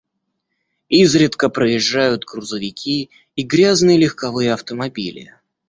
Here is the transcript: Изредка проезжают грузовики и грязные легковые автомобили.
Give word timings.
Изредка 0.89 1.47
проезжают 1.49 2.25
грузовики 2.25 3.11
и 3.35 3.43
грязные 3.43 3.99
легковые 3.99 4.51
автомобили. 4.51 5.35